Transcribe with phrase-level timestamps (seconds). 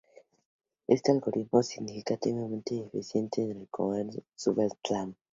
[0.87, 5.15] Este algoritmo es significativamente más eficiente que el de Cohen-Sutherland.